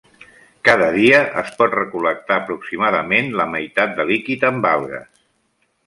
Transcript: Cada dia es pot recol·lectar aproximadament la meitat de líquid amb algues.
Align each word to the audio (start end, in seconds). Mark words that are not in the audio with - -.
Cada 0.69 0.87
dia 0.95 1.19
es 1.41 1.51
pot 1.59 1.75
recol·lectar 1.81 2.39
aproximadament 2.45 3.31
la 3.43 3.49
meitat 3.55 3.97
de 4.01 4.11
líquid 4.15 4.49
amb 4.53 4.71
algues. 4.75 5.27